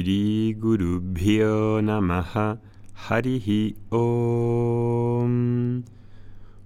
Guru 0.00 1.02
Om. 3.90 5.82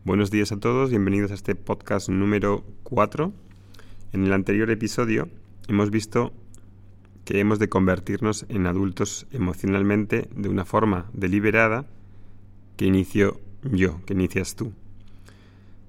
Buenos 0.05 0.31
días 0.31 0.53
a 0.53 0.61
todos, 0.61 0.91
bienvenidos 0.91 1.31
a 1.31 1.35
este 1.35 1.55
podcast 1.55 2.11
número 2.11 2.63
4. 2.83 3.33
En 4.13 4.25
el 4.25 4.35
anterior 4.35 4.71
episodio 4.71 5.31
hemos 5.67 5.91
visto 5.91 6.35
que 7.25 7.41
hemos 7.41 7.59
de 7.59 7.71
convertirnos 7.71 8.45
en 8.51 8.67
adultos 8.67 9.27
emocionalmente 9.33 10.29
de 10.37 10.51
una 10.51 10.67
forma 10.67 11.07
deliberada 11.15 11.87
que 12.77 12.85
inicio 12.85 13.41
yo, 13.63 14.05
que 14.05 14.13
inicias 14.13 14.57
tú. 14.57 14.75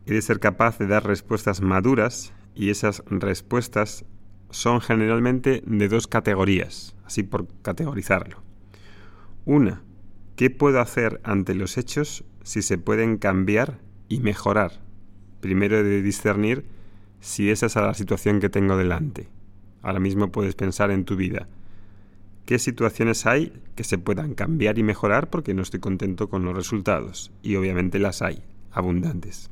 He 0.05 0.13
de 0.13 0.21
ser 0.21 0.39
capaz 0.39 0.77
de 0.77 0.87
dar 0.87 1.05
respuestas 1.05 1.59
maduras 1.59 2.31
y 2.55 2.69
esas 2.69 3.03
respuestas 3.07 4.05
son 4.53 4.81
generalmente 4.81 5.63
de 5.65 5.87
dos 5.89 6.07
categorías, 6.07 6.95
así 7.05 7.23
por 7.23 7.47
categorizarlo. 7.63 8.41
Una, 9.45 9.81
¿qué 10.35 10.51
puedo 10.51 10.79
hacer 10.79 11.19
ante 11.23 11.55
los 11.55 11.77
hechos 11.77 12.23
si 12.43 12.61
se 12.61 12.77
pueden 12.77 13.17
cambiar 13.17 13.79
y 14.09 14.19
mejorar? 14.19 14.79
Primero 15.41 15.79
he 15.79 15.83
de 15.83 16.03
discernir 16.03 16.65
si 17.19 17.49
esa 17.49 17.65
es 17.65 17.75
la 17.75 17.95
situación 17.95 18.39
que 18.39 18.49
tengo 18.49 18.77
delante. 18.77 19.27
Ahora 19.81 19.99
mismo 19.99 20.31
puedes 20.31 20.55
pensar 20.55 20.91
en 20.91 21.03
tu 21.03 21.15
vida. 21.15 21.47
¿Qué 22.45 22.59
situaciones 22.59 23.25
hay 23.25 23.53
que 23.75 23.83
se 23.83 23.97
puedan 23.97 24.35
cambiar 24.35 24.77
y 24.77 24.83
mejorar 24.83 25.29
porque 25.29 25.55
no 25.55 25.63
estoy 25.63 25.79
contento 25.79 26.29
con 26.29 26.45
los 26.45 26.55
resultados? 26.55 27.31
Y 27.41 27.55
obviamente 27.55 27.97
las 27.97 28.21
hay, 28.21 28.43
abundantes. 28.71 29.49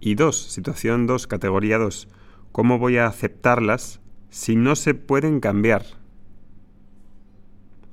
Y 0.00 0.14
dos, 0.14 0.40
situación 0.40 1.06
dos, 1.06 1.26
categoría 1.26 1.78
dos, 1.78 2.08
¿cómo 2.52 2.78
voy 2.78 2.98
a 2.98 3.06
aceptarlas 3.06 4.00
si 4.30 4.56
no 4.56 4.76
se 4.76 4.94
pueden 4.94 5.40
cambiar? 5.40 5.84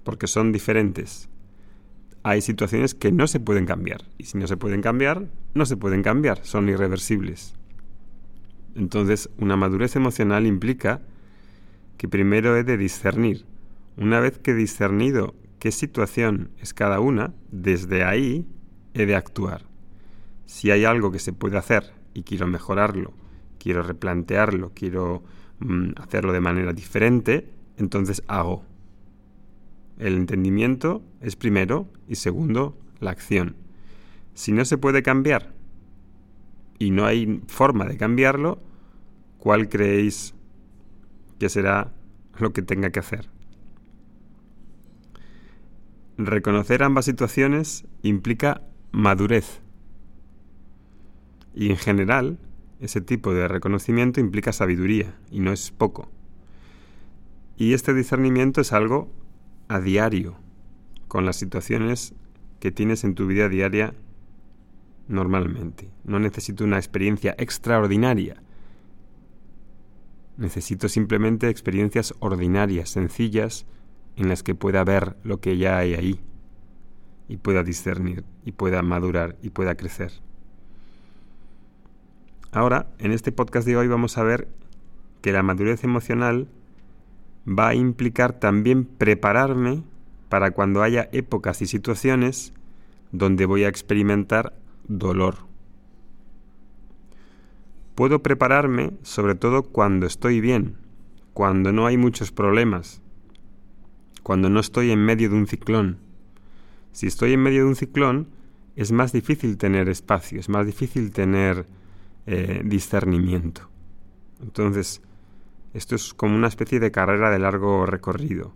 Porque 0.04 0.28
son 0.28 0.52
diferentes. 0.52 1.30
Hay 2.24 2.42
situaciones 2.42 2.96
que 2.96 3.12
no 3.12 3.28
se 3.28 3.40
pueden 3.40 3.66
cambiar. 3.66 4.04
Y 4.18 4.26
si 4.26 4.38
no 4.38 4.48
se 4.48 4.58
pueden 4.58 4.82
cambiar, 4.82 5.28
no 5.54 5.66
se 5.66 5.78
pueden 5.78 6.02
cambiar, 6.02 6.44
son 6.44 6.70
irreversibles. 6.70 7.56
Entonces, 8.76 9.30
una 9.38 9.56
madurez 9.56 9.96
emocional 9.96 10.46
implica 10.46 11.02
que 11.98 12.08
primero 12.08 12.58
he 12.58 12.64
de 12.64 12.78
discernir. 12.78 13.46
Una 13.98 14.20
vez 14.20 14.38
que 14.38 14.52
he 14.52 14.56
discernido 14.56 15.36
qué 15.60 15.72
situación 15.72 16.50
es 16.60 16.74
cada 16.74 17.00
una, 17.00 17.34
desde 17.52 18.04
ahí 18.04 18.46
he 18.94 19.06
de 19.06 19.16
actuar. 19.16 19.64
Si 20.46 20.72
hay 20.72 20.86
algo 20.86 21.12
que 21.12 21.20
se 21.20 21.34
puede 21.34 21.58
hacer 21.58 21.94
y 22.14 22.24
quiero 22.24 22.48
mejorarlo, 22.48 23.14
quiero 23.66 23.82
replantearlo, 23.82 24.74
quiero 24.76 25.24
mm, 25.58 25.94
hacerlo 25.96 26.32
de 26.34 26.40
manera 26.40 26.72
diferente, 26.72 27.50
entonces 27.78 28.22
hago. 28.28 28.64
El 29.98 30.14
entendimiento 30.18 31.02
es 31.20 31.36
primero 31.36 31.88
y 32.08 32.18
segundo 32.18 32.78
la 33.00 33.10
acción. 33.10 33.56
Si 34.36 34.52
no 34.52 34.66
se 34.66 34.78
puede 34.78 35.02
cambiar 35.02 35.52
y 36.78 36.92
no 36.92 37.08
hay 37.08 37.42
forma 37.48 37.86
de 37.86 37.98
cambiarlo, 37.98 38.62
¿cuál 39.40 39.68
creéis 39.68 40.36
que 41.40 41.50
será 41.50 41.92
lo 42.38 42.54
que 42.54 42.62
tenga 42.62 42.92
que 42.92 43.00
hacer? 43.00 43.30
Reconocer 46.20 46.84
ambas 46.84 47.06
situaciones 47.06 47.84
implica 48.04 48.62
madurez 48.92 49.60
y 51.56 51.72
en 51.72 51.78
general, 51.78 52.38
ese 52.80 53.02
tipo 53.02 53.34
de 53.34 53.48
reconocimiento 53.48 54.20
implica 54.20 54.52
sabiduría, 54.52 55.18
y 55.32 55.40
no 55.40 55.52
es 55.52 55.72
poco. 55.72 56.10
Y 57.58 57.74
este 57.74 57.94
discernimiento 57.94 58.62
es 58.62 58.74
algo 58.74 59.10
a 59.68 59.80
diario, 59.80 60.36
con 61.08 61.26
las 61.26 61.38
situaciones 61.38 62.14
que 62.60 62.72
tienes 62.72 63.04
en 63.04 63.16
tu 63.16 63.28
vida 63.28 63.48
diaria 63.48 63.94
normalmente. 65.08 65.90
No 66.04 66.20
necesito 66.20 66.64
una 66.64 66.78
experiencia 66.78 67.36
extraordinaria. 67.38 68.42
Necesito 70.38 70.90
simplemente 70.90 71.50
experiencias 71.50 72.14
ordinarias, 72.20 72.90
sencillas, 72.90 73.66
en 74.18 74.30
las 74.30 74.44
que 74.44 74.56
pueda 74.56 74.84
ver 74.84 75.16
lo 75.24 75.40
que 75.40 75.58
ya 75.58 75.78
hay 75.78 75.94
ahí, 75.94 76.20
y 77.28 77.38
pueda 77.38 77.64
discernir, 77.64 78.24
y 78.44 78.52
pueda 78.52 78.82
madurar, 78.82 79.38
y 79.42 79.50
pueda 79.50 79.76
crecer. 79.76 80.12
Ahora, 82.56 82.88
en 83.00 83.12
este 83.12 83.34
podcast 83.34 83.68
de 83.68 83.76
hoy 83.76 83.90
vamos 83.90 84.18
a 84.18 84.24
ver 84.24 84.48
que 85.22 85.34
la 85.34 85.44
madurez 85.44 85.84
emocional 85.84 86.48
va 87.46 87.68
a 87.68 87.76
implicar 87.76 88.40
también 88.40 88.86
prepararme 88.86 89.84
para 90.30 90.52
cuando 90.52 90.82
haya 90.82 91.10
épocas 91.12 91.62
y 91.62 91.66
situaciones 91.66 92.54
donde 93.12 93.46
voy 93.46 93.66
a 93.66 93.68
experimentar 93.68 94.54
dolor. 94.88 95.40
Puedo 97.94 98.24
prepararme 98.24 98.94
sobre 99.02 99.36
todo 99.36 99.64
cuando 99.64 100.06
estoy 100.06 100.40
bien, 100.40 100.78
cuando 101.34 101.74
no 101.74 101.88
hay 101.88 101.98
muchos 101.98 102.32
problemas, 102.32 103.02
cuando 104.24 104.50
no 104.50 104.62
estoy 104.62 104.92
en 104.92 105.04
medio 105.04 105.30
de 105.30 105.36
un 105.36 105.48
ciclón. 105.48 105.98
Si 106.94 107.08
estoy 107.08 107.34
en 107.34 107.44
medio 107.44 107.64
de 107.64 107.68
un 107.68 107.76
ciclón, 107.76 108.30
es 108.78 108.94
más 108.94 109.12
difícil 109.12 109.58
tener 109.58 109.90
espacio, 109.90 110.40
es 110.40 110.48
más 110.48 110.66
difícil 110.66 111.12
tener 111.12 111.68
eh, 112.28 112.62
discernimiento. 112.64 113.70
Entonces, 114.42 115.02
esto 115.74 115.96
es 115.96 116.14
como 116.14 116.36
una 116.36 116.48
especie 116.48 116.80
de 116.80 116.92
carrera 116.92 117.30
de 117.30 117.40
largo 117.40 117.86
recorrido. 117.86 118.54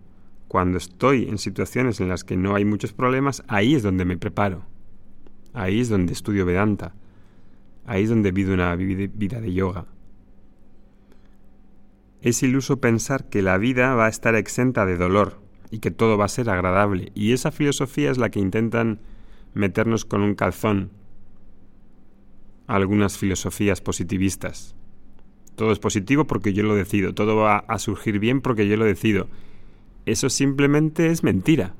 Cuando 0.48 0.78
estoy 0.78 1.28
en 1.28 1.38
situaciones 1.38 2.00
en 2.00 2.08
las 2.08 2.24
que 2.24 2.36
no 2.36 2.54
hay 2.54 2.64
muchos 2.64 2.92
problemas, 2.92 3.44
ahí 3.46 3.74
es 3.74 3.82
donde 3.82 4.04
me 4.04 4.18
preparo. 4.18 4.64
Ahí 5.52 5.80
es 5.80 5.88
donde 5.88 6.12
estudio 6.12 6.44
Vedanta. 6.46 6.94
Ahí 7.86 8.04
es 8.04 8.08
donde 8.08 8.32
vivo 8.32 8.54
una 8.54 8.74
vida 8.74 9.40
de 9.40 9.52
yoga. 9.52 9.86
Es 12.22 12.42
iluso 12.42 12.80
pensar 12.80 13.28
que 13.28 13.42
la 13.42 13.58
vida 13.58 13.94
va 13.94 14.06
a 14.06 14.10
estar 14.10 14.34
exenta 14.34 14.84
de 14.84 14.96
dolor 14.96 15.40
y 15.70 15.78
que 15.78 15.90
todo 15.90 16.18
va 16.18 16.26
a 16.26 16.28
ser 16.28 16.50
agradable. 16.50 17.12
Y 17.14 17.32
esa 17.32 17.50
filosofía 17.50 18.10
es 18.10 18.18
la 18.18 18.30
que 18.30 18.40
intentan 18.40 19.00
meternos 19.54 20.04
con 20.04 20.22
un 20.22 20.34
calzón 20.34 20.90
algunas 22.76 23.18
filosofías 23.18 23.80
positivistas. 23.80 24.74
Todo 25.56 25.72
es 25.72 25.78
positivo 25.78 26.26
porque 26.26 26.52
yo 26.52 26.62
lo 26.62 26.74
decido, 26.74 27.14
todo 27.14 27.36
va 27.36 27.58
a 27.58 27.78
surgir 27.78 28.18
bien 28.18 28.40
porque 28.40 28.68
yo 28.68 28.76
lo 28.76 28.84
decido. 28.84 29.28
Eso 30.06 30.30
simplemente 30.30 31.08
es 31.08 31.22
mentira. 31.22 31.74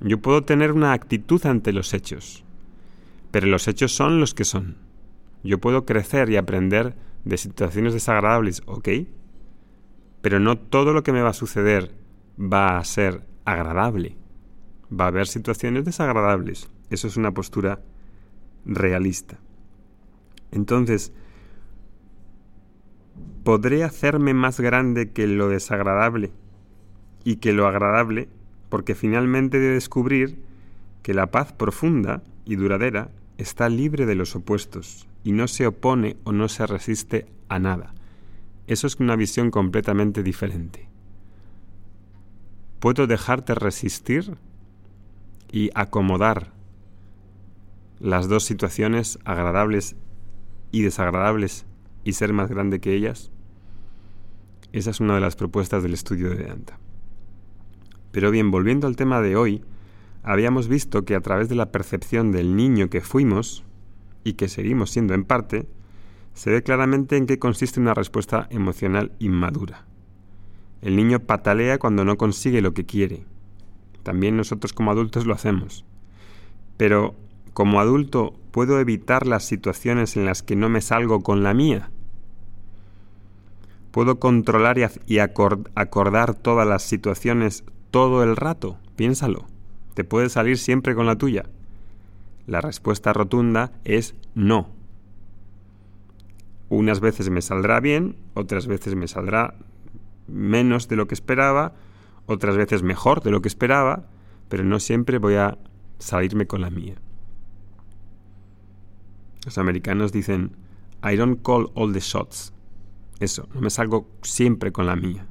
Yo 0.00 0.18
puedo 0.18 0.44
tener 0.44 0.72
una 0.72 0.92
actitud 0.92 1.44
ante 1.46 1.72
los 1.72 1.92
hechos, 1.92 2.44
pero 3.30 3.46
los 3.46 3.66
hechos 3.66 3.92
son 3.92 4.20
los 4.20 4.34
que 4.34 4.44
son. 4.44 4.76
Yo 5.42 5.58
puedo 5.58 5.84
crecer 5.84 6.30
y 6.30 6.36
aprender 6.36 6.94
de 7.24 7.36
situaciones 7.36 7.94
desagradables, 7.94 8.62
ok, 8.66 8.88
pero 10.20 10.38
no 10.38 10.58
todo 10.58 10.92
lo 10.92 11.02
que 11.02 11.12
me 11.12 11.22
va 11.22 11.30
a 11.30 11.34
suceder 11.34 11.94
va 12.38 12.78
a 12.78 12.84
ser 12.84 13.26
agradable. 13.44 14.16
Va 14.92 15.06
a 15.06 15.08
haber 15.08 15.26
situaciones 15.26 15.84
desagradables. 15.84 16.68
Eso 16.90 17.08
es 17.08 17.16
una 17.16 17.32
postura 17.32 17.80
realista. 18.64 19.38
Entonces, 20.50 21.12
podré 23.44 23.84
hacerme 23.84 24.34
más 24.34 24.60
grande 24.60 25.10
que 25.10 25.26
lo 25.26 25.48
desagradable 25.48 26.30
y 27.24 27.36
que 27.36 27.52
lo 27.52 27.66
agradable, 27.66 28.28
porque 28.68 28.94
finalmente 28.94 29.58
he 29.58 29.60
de 29.60 29.74
descubrir 29.74 30.38
que 31.02 31.14
la 31.14 31.30
paz 31.30 31.52
profunda 31.52 32.22
y 32.44 32.56
duradera 32.56 33.10
está 33.38 33.68
libre 33.68 34.04
de 34.04 34.14
los 34.14 34.34
opuestos 34.36 35.06
y 35.24 35.32
no 35.32 35.48
se 35.48 35.66
opone 35.66 36.16
o 36.24 36.32
no 36.32 36.48
se 36.48 36.66
resiste 36.66 37.26
a 37.48 37.58
nada. 37.58 37.94
Eso 38.66 38.86
es 38.86 38.96
una 38.96 39.16
visión 39.16 39.50
completamente 39.50 40.22
diferente. 40.22 40.88
Puedo 42.80 43.06
dejarte 43.06 43.54
resistir 43.54 44.36
y 45.50 45.70
acomodar 45.74 46.52
las 48.00 48.28
dos 48.28 48.44
situaciones 48.44 49.18
agradables 49.24 49.96
y 50.70 50.82
desagradables 50.82 51.66
y 52.04 52.12
ser 52.12 52.32
más 52.32 52.48
grande 52.48 52.80
que 52.80 52.94
ellas? 52.94 53.30
Esa 54.72 54.90
es 54.90 55.00
una 55.00 55.14
de 55.14 55.20
las 55.20 55.36
propuestas 55.36 55.82
del 55.82 55.94
estudio 55.94 56.28
de 56.30 56.36
Vedanta. 56.36 56.78
Pero 58.12 58.30
bien, 58.30 58.50
volviendo 58.50 58.86
al 58.86 58.96
tema 58.96 59.20
de 59.20 59.36
hoy, 59.36 59.62
habíamos 60.22 60.68
visto 60.68 61.04
que 61.04 61.14
a 61.14 61.20
través 61.20 61.48
de 61.48 61.54
la 61.54 61.72
percepción 61.72 62.32
del 62.32 62.56
niño 62.56 62.90
que 62.90 63.00
fuimos, 63.00 63.64
y 64.24 64.34
que 64.34 64.48
seguimos 64.48 64.90
siendo 64.90 65.14
en 65.14 65.24
parte, 65.24 65.68
se 66.34 66.50
ve 66.50 66.62
claramente 66.62 67.16
en 67.16 67.26
qué 67.26 67.38
consiste 67.38 67.80
una 67.80 67.94
respuesta 67.94 68.46
emocional 68.50 69.12
inmadura. 69.18 69.86
El 70.82 70.96
niño 70.96 71.20
patalea 71.20 71.78
cuando 71.78 72.04
no 72.04 72.16
consigue 72.16 72.60
lo 72.60 72.74
que 72.74 72.86
quiere. 72.86 73.24
También 74.02 74.36
nosotros 74.36 74.72
como 74.72 74.90
adultos 74.90 75.26
lo 75.26 75.34
hacemos. 75.34 75.84
Pero 76.76 77.16
como 77.58 77.80
adulto, 77.80 78.34
¿puedo 78.52 78.78
evitar 78.78 79.26
las 79.26 79.44
situaciones 79.44 80.16
en 80.16 80.24
las 80.24 80.44
que 80.44 80.54
no 80.54 80.68
me 80.68 80.80
salgo 80.80 81.24
con 81.24 81.42
la 81.42 81.54
mía? 81.54 81.90
¿Puedo 83.90 84.20
controlar 84.20 84.78
y 85.06 85.18
acordar 85.18 86.34
todas 86.34 86.68
las 86.68 86.84
situaciones 86.84 87.64
todo 87.90 88.22
el 88.22 88.36
rato? 88.36 88.78
Piénsalo. 88.94 89.46
¿Te 89.94 90.04
puedes 90.04 90.30
salir 90.30 90.56
siempre 90.56 90.94
con 90.94 91.06
la 91.06 91.18
tuya? 91.18 91.46
La 92.46 92.60
respuesta 92.60 93.12
rotunda 93.12 93.72
es 93.82 94.14
no. 94.36 94.68
Unas 96.68 97.00
veces 97.00 97.28
me 97.28 97.42
saldrá 97.42 97.80
bien, 97.80 98.14
otras 98.34 98.68
veces 98.68 98.94
me 98.94 99.08
saldrá 99.08 99.54
menos 100.28 100.86
de 100.86 100.94
lo 100.94 101.08
que 101.08 101.14
esperaba, 101.14 101.72
otras 102.26 102.56
veces 102.56 102.84
mejor 102.84 103.20
de 103.20 103.32
lo 103.32 103.42
que 103.42 103.48
esperaba, 103.48 104.04
pero 104.48 104.62
no 104.62 104.78
siempre 104.78 105.18
voy 105.18 105.34
a 105.34 105.58
salirme 105.98 106.46
con 106.46 106.60
la 106.60 106.70
mía. 106.70 106.94
Los 109.48 109.56
americanos 109.56 110.12
dicen, 110.12 110.50
I 111.02 111.16
don't 111.16 111.42
call 111.42 111.70
all 111.72 111.90
the 111.90 112.00
shots. 112.00 112.52
Eso, 113.18 113.48
no 113.54 113.62
me 113.62 113.70
salgo 113.70 114.06
siempre 114.20 114.72
con 114.72 114.84
la 114.84 114.94
mía. 114.94 115.26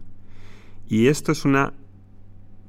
Y 0.89 1.05
esto 1.05 1.31
es 1.31 1.45
una 1.45 1.73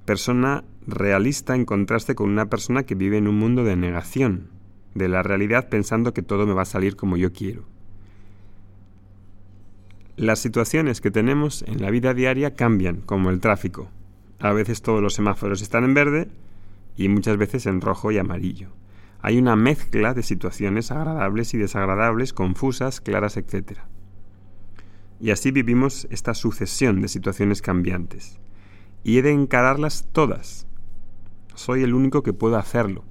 persona 0.05 0.63
realista 0.87 1.55
en 1.55 1.65
contraste 1.65 2.15
con 2.15 2.29
una 2.29 2.51
persona 2.51 2.83
que 2.83 2.95
vive 2.95 3.17
en 3.17 3.29
un 3.29 3.39
mundo 3.39 3.65
de 3.65 3.77
negación 3.77 4.51
de 4.95 5.09
la 5.09 5.23
realidad 5.23 5.71
pensando 5.71 6.13
que 6.13 6.21
todo 6.21 6.47
me 6.47 6.53
va 6.53 6.61
a 6.61 6.67
salir 6.67 6.97
como 6.97 7.17
yo 7.17 7.33
quiero. 7.33 7.65
Las 10.17 10.39
situaciones 10.39 11.01
que 11.01 11.11
tenemos 11.11 11.63
en 11.63 11.81
la 11.81 11.91
vida 11.91 12.13
diaria 12.13 12.57
cambian, 12.57 13.01
como 13.01 13.31
el 13.31 13.41
tráfico. 13.41 13.89
A 14.39 14.53
veces 14.53 14.83
todos 14.83 15.01
los 15.01 15.15
semáforos 15.15 15.63
están 15.63 15.85
en 15.85 15.95
verde 15.95 16.29
y 16.95 17.09
muchas 17.09 17.39
veces 17.39 17.65
en 17.65 17.81
rojo 17.81 18.13
y 18.13 18.19
amarillo. 18.19 18.69
Hay 19.21 19.39
una 19.39 19.57
mezcla 19.57 20.15
de 20.15 20.23
situaciones 20.23 20.91
agradables 20.91 21.53
y 21.55 21.59
desagradables, 21.59 22.33
confusas, 22.33 23.01
claras, 23.01 23.37
etc. 23.37 23.81
Y 25.21 25.31
así 25.31 25.51
vivimos 25.51 26.07
esta 26.11 26.35
sucesión 26.35 27.01
de 27.01 27.09
situaciones 27.09 27.61
cambiantes 27.61 28.39
y 29.03 29.19
he 29.19 29.23
de 29.23 29.33
encararlas 29.33 30.07
todas. 30.13 30.67
Soy 31.55 31.83
el 31.83 31.95
único 31.95 32.23
que 32.23 32.33
pueda 32.33 32.59
hacerlo. 32.59 33.05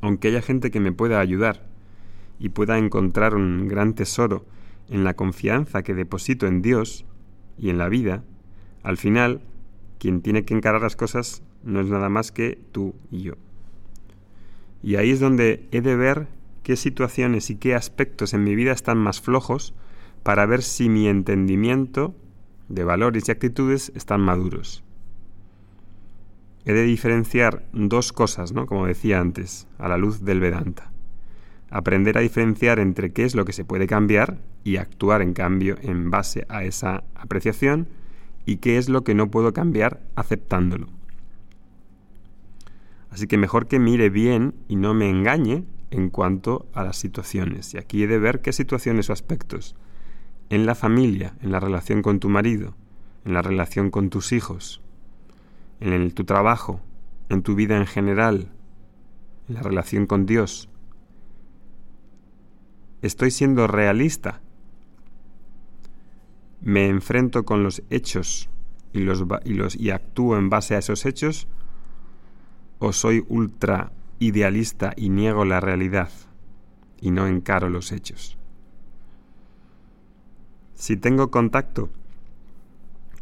Aunque 0.00 0.28
haya 0.28 0.40
gente 0.40 0.70
que 0.70 0.80
me 0.80 0.92
pueda 0.92 1.20
ayudar 1.20 1.66
y 2.38 2.50
pueda 2.50 2.78
encontrar 2.78 3.34
un 3.34 3.68
gran 3.68 3.94
tesoro 3.94 4.46
en 4.88 5.04
la 5.04 5.14
confianza 5.14 5.82
que 5.82 5.94
deposito 5.94 6.46
en 6.46 6.62
Dios 6.62 7.04
y 7.58 7.70
en 7.70 7.78
la 7.78 7.88
vida, 7.88 8.22
al 8.82 8.96
final 8.96 9.42
quien 9.98 10.22
tiene 10.22 10.44
que 10.44 10.54
encarar 10.54 10.82
las 10.82 10.96
cosas 10.96 11.42
no 11.62 11.80
es 11.80 11.86
nada 11.86 12.08
más 12.08 12.32
que 12.32 12.58
tú 12.72 12.94
y 13.10 13.22
yo. 13.22 13.34
Y 14.84 14.96
ahí 14.96 15.12
es 15.12 15.18
donde 15.18 15.66
he 15.72 15.80
de 15.80 15.96
ver 15.96 16.28
qué 16.62 16.76
situaciones 16.76 17.48
y 17.48 17.56
qué 17.56 17.74
aspectos 17.74 18.34
en 18.34 18.44
mi 18.44 18.54
vida 18.54 18.72
están 18.72 18.98
más 18.98 19.22
flojos 19.22 19.72
para 20.22 20.44
ver 20.44 20.62
si 20.62 20.90
mi 20.90 21.08
entendimiento 21.08 22.14
de 22.68 22.84
valores 22.84 23.26
y 23.26 23.32
actitudes 23.32 23.92
están 23.94 24.20
maduros. 24.20 24.84
He 26.66 26.74
de 26.74 26.82
diferenciar 26.82 27.64
dos 27.72 28.12
cosas, 28.12 28.52
¿no? 28.52 28.66
Como 28.66 28.86
decía 28.86 29.20
antes, 29.20 29.66
a 29.78 29.88
la 29.88 29.96
luz 29.96 30.22
del 30.22 30.40
Vedanta. 30.40 30.92
Aprender 31.70 32.18
a 32.18 32.20
diferenciar 32.20 32.78
entre 32.78 33.10
qué 33.10 33.24
es 33.24 33.34
lo 33.34 33.46
que 33.46 33.54
se 33.54 33.64
puede 33.64 33.86
cambiar 33.86 34.36
y 34.64 34.76
actuar 34.76 35.22
en 35.22 35.32
cambio 35.32 35.76
en 35.80 36.10
base 36.10 36.44
a 36.50 36.62
esa 36.62 37.04
apreciación 37.14 37.88
y 38.44 38.58
qué 38.58 38.76
es 38.76 38.90
lo 38.90 39.02
que 39.02 39.14
no 39.14 39.30
puedo 39.30 39.54
cambiar 39.54 40.02
aceptándolo. 40.14 40.88
Así 43.14 43.28
que 43.28 43.38
mejor 43.38 43.68
que 43.68 43.78
mire 43.78 44.10
bien 44.10 44.56
y 44.66 44.74
no 44.74 44.92
me 44.92 45.08
engañe 45.08 45.64
en 45.92 46.10
cuanto 46.10 46.66
a 46.74 46.82
las 46.82 46.96
situaciones. 46.96 47.72
Y 47.72 47.78
aquí 47.78 48.02
he 48.02 48.08
de 48.08 48.18
ver 48.18 48.40
qué 48.40 48.52
situaciones 48.52 49.08
o 49.08 49.12
aspectos 49.12 49.76
en 50.50 50.66
la 50.66 50.74
familia, 50.74 51.36
en 51.40 51.52
la 51.52 51.60
relación 51.60 52.02
con 52.02 52.18
tu 52.18 52.28
marido, 52.28 52.74
en 53.24 53.32
la 53.32 53.40
relación 53.40 53.90
con 53.90 54.10
tus 54.10 54.32
hijos, 54.32 54.82
en 55.78 56.10
tu 56.10 56.24
trabajo, 56.24 56.80
en 57.28 57.44
tu 57.44 57.54
vida 57.54 57.76
en 57.76 57.86
general, 57.86 58.50
en 59.48 59.54
la 59.54 59.62
relación 59.62 60.06
con 60.06 60.26
Dios. 60.26 60.68
Estoy 63.00 63.30
siendo 63.30 63.68
realista. 63.68 64.40
Me 66.60 66.88
enfrento 66.88 67.44
con 67.44 67.62
los 67.62 67.80
hechos 67.90 68.50
y, 68.92 69.02
los, 69.02 69.24
y, 69.76 69.90
actúo 69.90 70.36
en 70.36 70.50
base 70.50 70.74
a 70.74 70.78
esos 70.78 71.06
hechos 71.06 71.46
o 72.78 72.92
soy 72.92 73.24
ultra 73.28 73.92
idealista 74.18 74.92
y 74.96 75.08
niego 75.08 75.44
la 75.44 75.60
realidad 75.60 76.10
y 77.00 77.10
no 77.10 77.26
encaro 77.26 77.68
los 77.68 77.92
hechos. 77.92 78.38
Si 80.74 80.96
tengo 80.96 81.30
contacto 81.30 81.90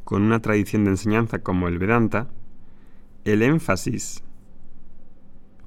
con 0.05 0.23
una 0.23 0.41
tradición 0.41 0.85
de 0.85 0.91
enseñanza 0.91 1.41
como 1.41 1.69
el 1.69 1.79
Vedanta, 1.79 2.29
el 3.25 3.43
énfasis 3.43 4.23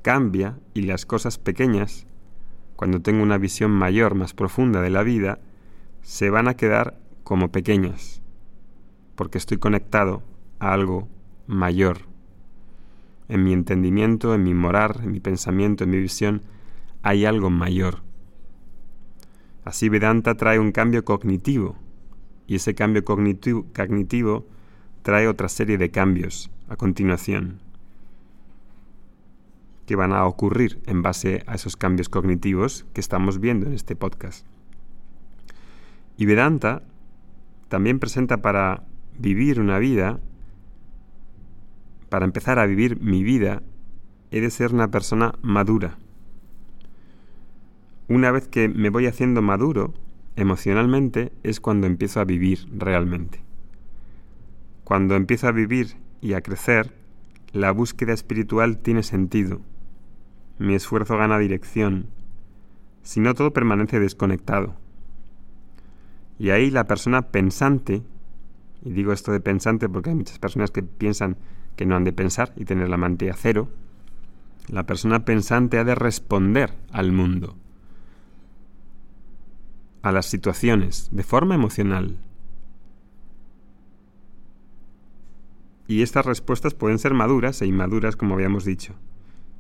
cambia 0.02 0.60
y 0.74 0.84
las 0.84 1.06
cosas 1.06 1.38
pequeñas, 1.38 2.06
cuando 2.76 3.02
tengo 3.02 3.24
una 3.24 3.38
visión 3.38 3.72
mayor, 3.72 4.14
más 4.16 4.34
profunda 4.34 4.82
de 4.82 4.90
la 4.90 5.04
vida, 5.04 5.40
se 6.02 6.30
van 6.30 6.48
a 6.48 6.56
quedar 6.56 7.00
como 7.24 7.52
pequeñas, 7.52 8.22
porque 9.16 9.38
estoy 9.38 9.58
conectado 9.58 10.22
a 10.60 10.74
algo 10.74 11.08
mayor. 11.48 12.15
En 13.28 13.44
mi 13.44 13.54
entendimiento, 13.54 14.36
en 14.36 14.44
mi 14.44 14.54
morar, 14.54 15.02
en 15.04 15.12
mi 15.12 15.20
pensamiento, 15.20 15.84
en 15.84 15.90
mi 15.90 16.00
visión, 16.00 16.42
hay 17.02 17.26
algo 17.26 17.50
mayor. 17.50 18.04
Así 19.64 19.90
Vedanta 19.90 20.36
trae 20.36 20.60
un 20.60 20.72
cambio 20.72 21.04
cognitivo 21.06 21.76
y 22.48 22.56
ese 22.56 22.76
cambio 22.76 23.04
cognitivo, 23.04 24.46
trae 25.02 25.28
otra 25.28 25.50
serie 25.50 25.78
de 25.78 25.92
cambios 25.92 26.52
a 26.70 26.76
continuación 26.76 27.60
que 29.86 29.96
van 29.96 30.14
a 30.14 30.26
ocurrir 30.26 30.82
en 30.88 31.02
base 31.02 31.44
a 31.48 31.56
esos 31.56 31.78
cambios 31.78 32.10
cognitivos 32.10 32.86
que 32.94 33.02
estamos 33.02 33.40
viendo 33.40 33.68
en 33.68 33.74
este 33.74 33.96
podcast. 33.96 34.46
Y 36.18 36.26
Vedanta 36.26 36.82
también 37.68 38.00
presenta 38.00 38.42
para 38.42 38.84
vivir 39.18 39.60
una 39.60 39.80
vida, 39.80 40.20
para 42.16 42.26
empezar 42.26 42.58
a 42.60 42.66
vivir 42.66 43.02
mi 43.02 43.24
vida, 43.24 43.62
he 44.32 44.40
de 44.40 44.50
ser 44.50 44.74
una 44.74 44.90
persona 44.90 45.36
madura 45.42 45.98
una 48.08 48.30
vez 48.32 48.48
que 48.48 48.70
me 48.70 48.90
voy 48.90 49.08
haciendo 49.08 49.42
maduro 49.42 49.94
emocionalmente 50.36 51.32
es 51.42 51.60
cuando 51.60 51.88
empiezo 51.88 52.20
a 52.20 52.26
vivir 52.26 52.68
realmente. 52.72 53.42
Cuando 54.84 55.16
empiezo 55.16 55.48
a 55.48 55.52
vivir 55.52 55.96
y 56.22 56.34
a 56.34 56.42
crecer, 56.42 56.94
la 57.52 57.72
búsqueda 57.72 58.14
espiritual 58.14 58.78
tiene 58.78 59.02
sentido. 59.02 59.62
Mi 60.60 60.76
esfuerzo 60.76 61.18
gana 61.18 61.40
dirección. 61.40 62.06
Si 63.02 63.20
no, 63.20 63.34
todo 63.34 63.54
permanece 63.54 64.00
desconectado. 64.00 64.76
Y 66.38 66.52
ahí 66.52 66.70
la 66.70 66.86
persona 66.86 67.24
pensante, 67.24 68.04
y 68.86 68.92
digo 68.92 69.12
esto 69.12 69.32
de 69.32 69.42
pensante 69.42 69.90
porque 69.90 70.12
hay 70.12 70.16
muchas 70.16 70.40
personas 70.40 70.72
que 70.72 70.84
piensan 70.84 71.38
que 71.76 71.86
no 71.86 71.96
han 71.96 72.06
de 72.06 72.14
pensar 72.14 72.54
y 72.56 72.66
tener 72.66 72.88
la 72.88 72.98
mente 72.98 73.30
a 73.30 73.34
cero, 73.34 73.68
la 74.70 74.86
persona 74.86 75.26
pensante 75.26 75.78
ha 75.78 75.84
de 75.84 75.96
responder 75.96 76.74
al 76.92 77.12
mundo 77.12 77.56
a 80.06 80.12
las 80.12 80.28
situaciones 80.28 81.10
de 81.12 81.24
forma 81.24 81.56
emocional. 81.56 82.20
Y 85.88 86.04
estas 86.04 86.28
respuestas 86.28 86.76
pueden 86.76 87.00
ser 87.00 87.16
maduras 87.16 87.60
e 87.64 87.66
inmaduras, 87.66 88.16
como 88.16 88.36
habíamos 88.36 88.66
dicho. 88.66 88.94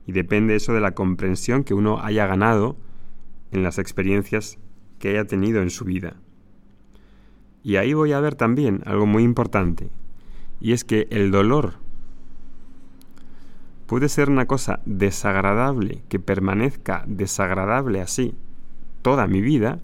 Y 0.05 0.11
depende 0.11 0.55
eso 0.55 0.73
de 0.73 0.81
la 0.81 0.93
comprensión 0.93 1.63
que 1.63 1.73
uno 1.73 1.99
haya 1.99 2.27
ganado 2.27 2.77
en 3.51 3.63
las 3.63 3.79
experiencias 3.79 4.59
que 4.99 5.09
haya 5.09 5.25
tenido 5.25 5.63
en 5.63 5.71
su 5.71 5.83
vida. 5.83 6.15
Y 7.65 7.77
ahí 7.77 7.95
voy 7.95 8.13
a 8.13 8.19
ver 8.19 8.35
también 8.35 8.83
algo 8.85 9.07
muy 9.07 9.23
importante, 9.23 9.89
y 10.61 10.73
es 10.73 10.83
que 10.83 11.07
el 11.09 11.31
dolor 11.31 11.73
puede 13.87 14.07
ser 14.07 14.29
una 14.29 14.45
cosa 14.45 14.81
desagradable, 14.85 16.03
que 16.07 16.19
permanezca 16.19 17.03
desagradable 17.07 18.01
así 18.01 18.35
toda 19.01 19.25
mi 19.25 19.41
vida, 19.41 19.79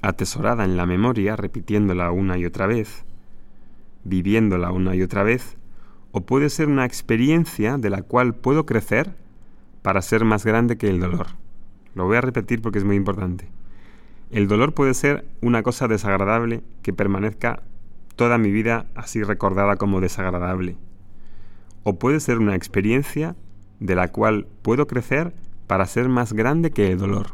atesorada 0.00 0.64
en 0.64 0.76
la 0.76 0.86
memoria, 0.86 1.34
repitiéndola 1.34 2.12
una 2.12 2.38
y 2.38 2.44
otra 2.44 2.68
vez, 2.68 3.04
viviéndola 4.04 4.70
una 4.70 4.94
y 4.94 5.02
otra 5.02 5.24
vez, 5.24 5.56
o 6.12 6.20
puede 6.20 6.50
ser 6.50 6.68
una 6.68 6.84
experiencia 6.84 7.78
de 7.78 7.90
la 7.90 8.02
cual 8.02 8.36
puedo 8.36 8.64
crecer 8.64 9.16
para 9.82 10.02
ser 10.02 10.24
más 10.24 10.46
grande 10.46 10.78
que 10.78 10.88
el 10.88 11.00
dolor. 11.00 11.26
Lo 11.96 12.04
voy 12.04 12.16
a 12.16 12.20
repetir 12.20 12.62
porque 12.62 12.78
es 12.78 12.84
muy 12.84 12.94
importante. 12.94 13.57
El 14.30 14.46
dolor 14.46 14.74
puede 14.74 14.92
ser 14.92 15.24
una 15.40 15.62
cosa 15.62 15.88
desagradable 15.88 16.62
que 16.82 16.92
permanezca 16.92 17.62
toda 18.14 18.36
mi 18.36 18.50
vida 18.50 18.86
así 18.94 19.22
recordada 19.22 19.76
como 19.76 20.00
desagradable. 20.00 20.76
O 21.82 21.98
puede 21.98 22.20
ser 22.20 22.38
una 22.38 22.54
experiencia 22.54 23.36
de 23.80 23.94
la 23.94 24.08
cual 24.08 24.46
puedo 24.62 24.86
crecer 24.86 25.32
para 25.66 25.86
ser 25.86 26.08
más 26.08 26.34
grande 26.34 26.72
que 26.72 26.92
el 26.92 26.98
dolor. 26.98 27.28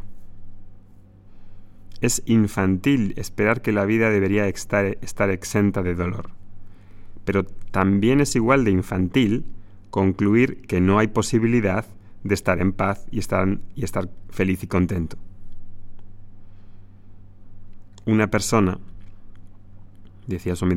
Es 2.00 2.22
infantil 2.26 3.14
esperar 3.16 3.62
que 3.62 3.72
la 3.72 3.86
vida 3.86 4.10
debería 4.10 4.46
estar, 4.46 5.30
exenta 5.30 5.82
de 5.82 5.94
dolor. 5.94 6.30
Pero 7.24 7.44
también 7.72 8.20
es 8.20 8.36
igual 8.36 8.64
de 8.64 8.70
infantil 8.70 9.46
concluir 9.90 10.62
que 10.66 10.80
no 10.80 10.98
hay 10.98 11.08
posibilidad 11.08 11.86
de 12.22 12.34
estar 12.34 12.60
en 12.60 12.72
paz 12.72 13.06
y 13.10 13.18
estar, 13.18 13.58
y 13.74 13.84
estar 13.84 14.10
feliz 14.28 14.62
y 14.62 14.66
contento. 14.66 15.16
Una 18.06 18.30
persona, 18.30 18.78
decía 20.26 20.56
Swami 20.56 20.76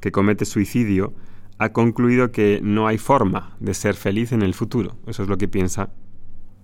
que 0.00 0.12
comete 0.12 0.44
suicidio 0.44 1.14
ha 1.58 1.72
concluido 1.72 2.32
que 2.32 2.60
no 2.62 2.86
hay 2.88 2.98
forma 2.98 3.56
de 3.60 3.74
ser 3.74 3.94
feliz 3.94 4.32
en 4.32 4.42
el 4.42 4.54
futuro. 4.54 4.96
Eso 5.06 5.22
es 5.22 5.28
lo 5.28 5.38
que 5.38 5.48
piensa 5.48 5.90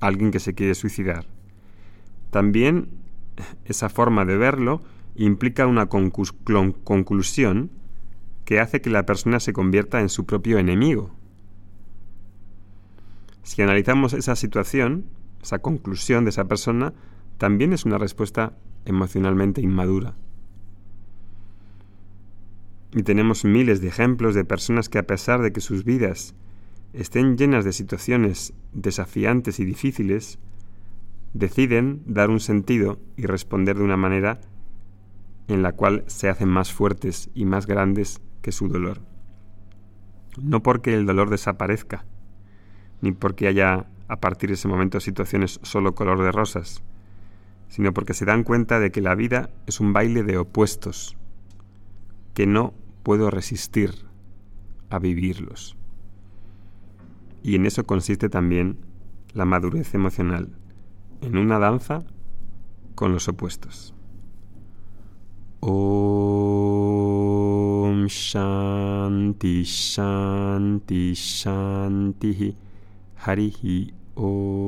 alguien 0.00 0.30
que 0.30 0.40
se 0.40 0.54
quiere 0.54 0.74
suicidar. 0.74 1.26
También 2.30 2.88
esa 3.64 3.88
forma 3.88 4.24
de 4.24 4.36
verlo 4.36 4.82
implica 5.14 5.66
una 5.66 5.86
conclusión 5.86 7.70
que 8.44 8.60
hace 8.60 8.80
que 8.80 8.90
la 8.90 9.06
persona 9.06 9.38
se 9.38 9.52
convierta 9.52 10.00
en 10.00 10.08
su 10.08 10.26
propio 10.26 10.58
enemigo. 10.58 11.12
Si 13.44 13.62
analizamos 13.62 14.12
esa 14.12 14.34
situación, 14.36 15.04
esa 15.42 15.60
conclusión 15.60 16.24
de 16.24 16.30
esa 16.30 16.46
persona, 16.46 16.92
también 17.38 17.72
es 17.72 17.84
una 17.84 17.98
respuesta 17.98 18.52
emocionalmente 18.84 19.60
inmadura. 19.60 20.14
Y 22.92 23.02
tenemos 23.02 23.44
miles 23.44 23.80
de 23.80 23.88
ejemplos 23.88 24.34
de 24.34 24.44
personas 24.44 24.88
que 24.88 24.98
a 24.98 25.06
pesar 25.06 25.42
de 25.42 25.52
que 25.52 25.60
sus 25.60 25.84
vidas 25.84 26.34
estén 26.92 27.36
llenas 27.36 27.64
de 27.64 27.72
situaciones 27.72 28.52
desafiantes 28.72 29.60
y 29.60 29.64
difíciles, 29.64 30.38
deciden 31.34 32.02
dar 32.06 32.30
un 32.30 32.40
sentido 32.40 32.98
y 33.16 33.26
responder 33.26 33.78
de 33.78 33.84
una 33.84 33.96
manera 33.96 34.40
en 35.46 35.62
la 35.62 35.72
cual 35.72 36.04
se 36.06 36.28
hacen 36.28 36.48
más 36.48 36.72
fuertes 36.72 37.30
y 37.34 37.44
más 37.44 37.66
grandes 37.66 38.20
que 38.42 38.52
su 38.52 38.68
dolor. 38.68 39.00
No 40.40 40.62
porque 40.62 40.94
el 40.94 41.06
dolor 41.06 41.30
desaparezca, 41.30 42.04
ni 43.00 43.12
porque 43.12 43.46
haya 43.46 43.86
a 44.08 44.20
partir 44.20 44.50
de 44.50 44.54
ese 44.54 44.68
momento 44.68 44.98
situaciones 44.98 45.60
solo 45.62 45.94
color 45.94 46.22
de 46.22 46.32
rosas, 46.32 46.82
sino 47.70 47.94
porque 47.94 48.12
se 48.14 48.26
dan 48.26 48.42
cuenta 48.42 48.78
de 48.80 48.90
que 48.90 49.00
la 49.00 49.14
vida 49.14 49.48
es 49.66 49.80
un 49.80 49.94
baile 49.94 50.24
de 50.24 50.36
opuestos, 50.36 51.16
que 52.34 52.46
no 52.46 52.74
puedo 53.04 53.30
resistir 53.30 53.94
a 54.90 54.98
vivirlos. 54.98 55.76
Y 57.42 57.54
en 57.54 57.64
eso 57.64 57.86
consiste 57.86 58.28
también 58.28 58.76
la 59.32 59.46
madurez 59.46 59.94
emocional, 59.94 60.50
en 61.22 61.38
una 61.38 61.60
danza 61.60 62.02
con 62.96 63.12
los 63.12 63.28
opuestos. 63.28 63.94
Om 65.60 65.76
Shanti 68.06 69.62
Shanti 69.62 71.14
Shanti 71.14 72.56
Harihi 73.24 73.94
Om 74.16 74.60